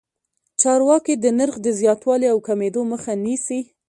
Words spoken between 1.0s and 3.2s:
د نرخ د زیاتوالي او کمېدو مخه